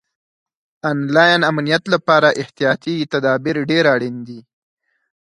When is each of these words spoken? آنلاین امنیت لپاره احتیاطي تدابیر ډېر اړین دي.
آنلاین 0.89 1.41
امنیت 1.49 1.83
لپاره 1.93 2.29
احتیاطي 2.41 2.95
تدابیر 3.11 3.55
ډېر 3.69 3.83
اړین 3.93 4.15
دي. 4.27 4.39